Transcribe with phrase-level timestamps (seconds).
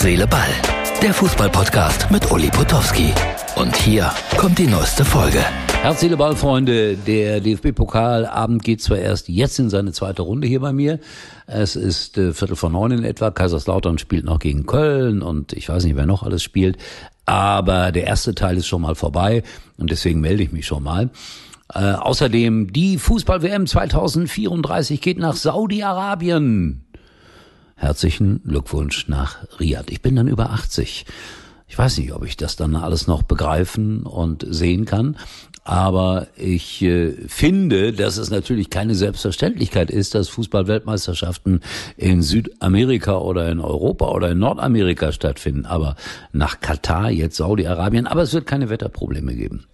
[0.00, 0.48] Herz, Seele, Ball.
[1.02, 3.12] Der Fußballpodcast mit Uli Potowski.
[3.56, 5.44] Und hier kommt die neueste Folge.
[5.82, 6.96] Herz, Seele, Ball, Freunde.
[6.96, 11.00] Der DFB-Pokalabend geht zwar erst jetzt in seine zweite Runde hier bei mir.
[11.46, 13.30] Es ist äh, Viertel vor neun in etwa.
[13.30, 16.78] Kaiserslautern spielt noch gegen Köln und ich weiß nicht, wer noch alles spielt.
[17.26, 19.42] Aber der erste Teil ist schon mal vorbei
[19.76, 21.10] und deswegen melde ich mich schon mal.
[21.74, 26.86] Äh, außerdem die Fußball-WM 2034 geht nach Saudi-Arabien.
[27.80, 29.90] Herzlichen Glückwunsch nach Riyadh.
[29.90, 31.06] Ich bin dann über 80.
[31.66, 35.16] Ich weiß nicht, ob ich das dann alles noch begreifen und sehen kann.
[35.64, 41.62] Aber ich äh, finde, dass es natürlich keine Selbstverständlichkeit ist, dass Fußballweltmeisterschaften
[41.96, 45.64] in Südamerika oder in Europa oder in Nordamerika stattfinden.
[45.64, 45.96] Aber
[46.32, 48.06] nach Katar, jetzt Saudi-Arabien.
[48.06, 49.64] Aber es wird keine Wetterprobleme geben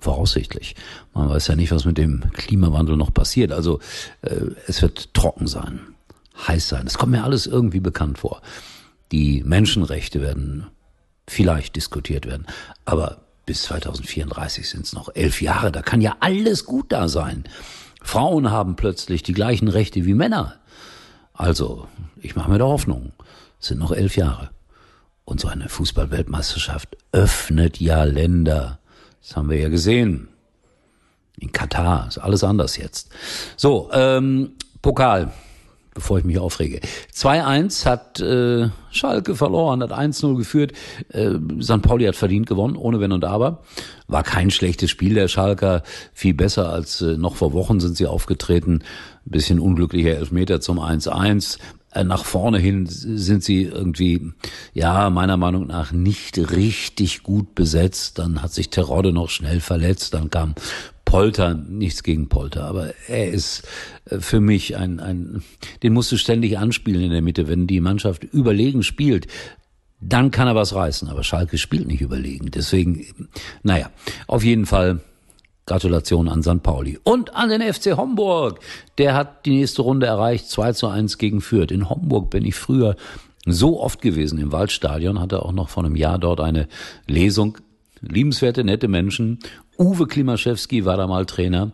[0.00, 0.74] voraussichtlich.
[1.14, 3.52] Man weiß ja nicht, was mit dem Klimawandel noch passiert.
[3.52, 3.78] Also
[4.22, 5.78] äh, es wird trocken sein
[6.46, 6.84] heiß sein.
[6.84, 8.42] Das kommt mir alles irgendwie bekannt vor.
[9.10, 10.66] Die Menschenrechte werden
[11.28, 12.46] vielleicht diskutiert werden,
[12.84, 15.72] aber bis 2034 sind es noch elf Jahre.
[15.72, 17.44] Da kann ja alles gut da sein.
[18.02, 20.56] Frauen haben plötzlich die gleichen Rechte wie Männer.
[21.34, 21.88] Also,
[22.20, 23.12] ich mache mir da Hoffnung.
[23.60, 24.50] Es sind noch elf Jahre.
[25.24, 28.80] Und so eine Fußballweltmeisterschaft öffnet ja Länder.
[29.20, 30.28] Das haben wir ja gesehen.
[31.38, 33.10] In Katar ist alles anders jetzt.
[33.56, 35.32] So, ähm, Pokal
[35.94, 36.80] bevor ich mich aufrege.
[37.14, 40.72] 2-1 hat äh, Schalke verloren, hat 1-0 geführt.
[41.10, 41.82] Äh, St.
[41.82, 43.62] Pauli hat verdient gewonnen, ohne Wenn und Aber.
[44.08, 45.82] War kein schlechtes Spiel der Schalker,
[46.12, 48.82] viel besser als äh, noch vor Wochen sind sie aufgetreten.
[49.26, 51.58] Ein bisschen unglücklicher Elfmeter zum 1-1
[51.94, 54.32] äh, nach vorne hin sind sie irgendwie,
[54.72, 58.18] ja, meiner Meinung nach nicht richtig gut besetzt.
[58.18, 60.14] Dann hat sich Terodde noch schnell verletzt.
[60.14, 60.54] Dann kam
[61.12, 63.68] Polter, nichts gegen Polter, aber er ist
[64.06, 65.42] äh, für mich ein, ein,
[65.82, 67.48] den musst du ständig anspielen in der Mitte.
[67.48, 69.26] Wenn die Mannschaft überlegen spielt,
[70.00, 71.10] dann kann er was reißen.
[71.10, 72.50] Aber Schalke spielt nicht überlegen.
[72.50, 73.28] Deswegen,
[73.62, 73.90] naja,
[74.26, 75.00] auf jeden Fall
[75.66, 76.62] Gratulation an St.
[76.62, 76.98] Pauli.
[77.04, 78.60] Und an den FC Homburg.
[78.96, 81.72] Der hat die nächste Runde erreicht, 2 zu 1 gegen Fürth.
[81.72, 82.96] In Homburg bin ich früher
[83.44, 86.68] so oft gewesen im Waldstadion, hatte auch noch vor einem Jahr dort eine
[87.06, 87.58] Lesung.
[88.00, 89.40] Liebenswerte, nette Menschen.
[89.82, 91.72] Uwe Klimaschewski war da mal Trainer.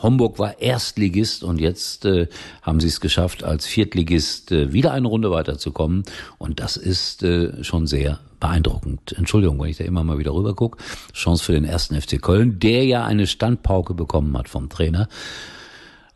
[0.00, 2.28] Homburg war Erstligist und jetzt äh,
[2.62, 6.04] haben sie es geschafft, als Viertligist äh, wieder eine Runde weiterzukommen.
[6.38, 9.16] Und das ist äh, schon sehr beeindruckend.
[9.18, 10.78] Entschuldigung, wenn ich da immer mal wieder rüber gucke.
[11.12, 15.08] Chance für den ersten FC Köln, der ja eine Standpauke bekommen hat vom Trainer.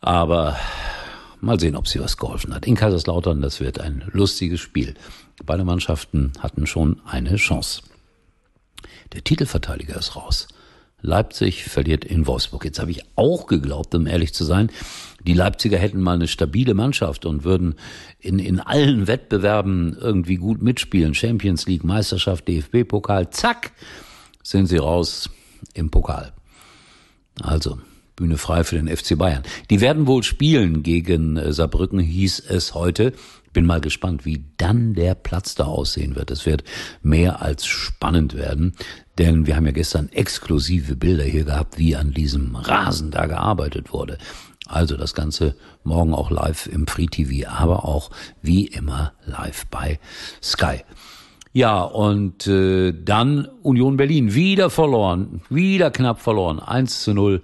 [0.01, 0.57] Aber
[1.41, 2.65] mal sehen, ob sie was geholfen hat.
[2.65, 4.95] In Kaiserslautern, das wird ein lustiges Spiel.
[5.45, 7.83] Beide Mannschaften hatten schon eine Chance.
[9.13, 10.47] Der Titelverteidiger ist raus.
[11.05, 12.65] Leipzig verliert in Wolfsburg.
[12.65, 14.71] Jetzt habe ich auch geglaubt, um ehrlich zu sein,
[15.27, 17.75] die Leipziger hätten mal eine stabile Mannschaft und würden
[18.21, 21.15] in, in allen Wettbewerben irgendwie gut mitspielen.
[21.15, 23.73] Champions League, Meisterschaft, DFB-Pokal, zack,
[24.43, 25.29] sind sie raus
[25.75, 26.33] im Pokal.
[27.41, 27.79] Also,
[28.17, 29.43] Bühne frei für den FC Bayern.
[29.71, 33.13] Die werden wohl spielen gegen äh, Saarbrücken, hieß es heute.
[33.53, 36.31] Bin mal gespannt, wie dann der Platz da aussehen wird.
[36.31, 36.65] Es wird
[37.03, 38.75] mehr als spannend werden,
[39.19, 43.93] denn wir haben ja gestern exklusive Bilder hier gehabt, wie an diesem Rasen da gearbeitet
[43.93, 44.19] wurde.
[44.67, 45.55] Also das Ganze
[45.85, 48.11] morgen auch live im Free TV, aber auch
[48.43, 50.01] wie immer live bei
[50.43, 50.81] Sky.
[51.53, 57.43] Ja, und äh, dann Union Berlin wieder verloren, wieder knapp verloren, 1 zu 0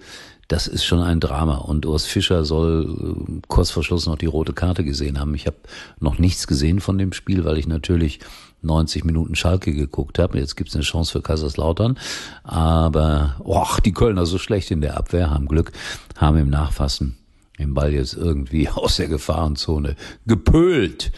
[0.50, 1.58] das ist schon ein Drama.
[1.58, 5.32] Und Urs Fischer soll äh, kurz vor Schluss noch die rote Karte gesehen haben.
[5.34, 5.56] Ich habe
[6.00, 8.18] noch nichts gesehen von dem Spiel, weil ich natürlich
[8.62, 10.38] 90 Minuten Schalke geguckt habe.
[10.38, 11.96] Jetzt gibt's eine Chance für Kaiserslautern.
[12.42, 15.70] Aber och, die Kölner so schlecht in der Abwehr, haben Glück,
[16.16, 17.16] haben im Nachfassen
[17.60, 19.94] den Ball jetzt irgendwie aus der Gefahrenzone
[20.26, 21.12] gepölt.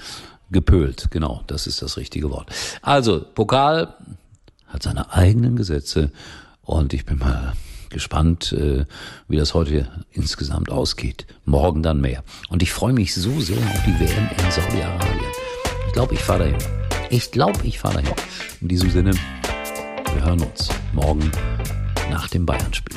[0.50, 2.50] Gepölt, genau, das ist das richtige Wort.
[2.82, 3.94] Also, Pokal
[4.66, 6.12] hat seine eigenen Gesetze
[6.60, 7.54] und ich bin mal
[7.92, 8.84] gespannt, äh,
[9.28, 11.26] wie das heute insgesamt ausgeht.
[11.44, 12.24] Morgen dann mehr.
[12.48, 15.30] Und ich freue mich so sehr auf die WM in Saudi-Arabien.
[15.86, 16.56] Ich glaube, ich fahre dahin.
[17.10, 18.14] Ich glaube, ich fahre dahin.
[18.60, 19.12] In diesem Sinne,
[20.12, 21.30] wir hören uns morgen
[22.10, 22.96] nach dem Bayern-Spiel.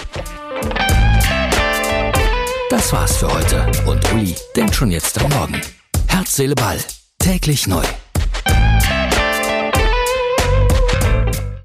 [2.70, 3.66] Das war's für heute.
[3.86, 5.62] Und Uli denkt schon jetzt am Morgen.
[6.08, 6.80] Herz, Seele, Ball.
[7.20, 7.84] Täglich neu.